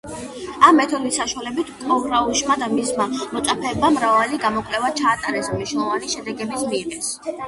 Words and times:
ამ 0.67 0.77
მეთოდის 0.81 1.17
საშუალებით 1.19 1.67
კოლრაუშმა 1.89 2.55
და 2.61 2.69
მისმა 2.71 3.07
მოწაფეებმა 3.11 3.91
მრავალი 3.97 4.39
გამოკვლევა 4.47 4.89
ჩაატარეს 5.01 5.51
და 5.53 5.59
მნიშვნელოვანი 5.59 6.11
შედეგებიც 6.15 6.65
მიიღეს. 6.73 7.13